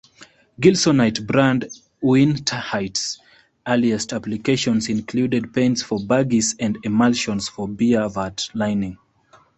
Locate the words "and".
6.59-6.79